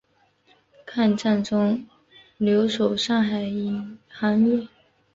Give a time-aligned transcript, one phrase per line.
[0.83, 1.85] 抗战中
[2.39, 4.67] 留守上海银行业。